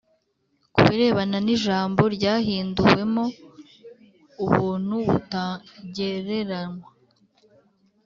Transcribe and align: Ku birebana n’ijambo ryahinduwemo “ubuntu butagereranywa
Ku 0.73 0.79
birebana 0.87 1.37
n’ijambo 1.45 2.01
ryahinduwemo 2.15 3.23
“ubuntu 4.43 4.95
butagereranywa 5.09 6.87